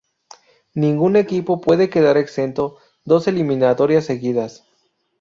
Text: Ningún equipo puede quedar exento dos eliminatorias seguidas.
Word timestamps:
Ningún 0.73 1.15
equipo 1.15 1.61
puede 1.61 1.91
quedar 1.91 2.17
exento 2.17 2.77
dos 3.05 3.27
eliminatorias 3.27 4.03
seguidas. 4.05 4.65